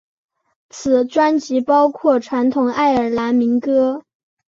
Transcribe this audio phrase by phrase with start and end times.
[0.71, 4.01] 此专辑包括传统爱尔兰民歌。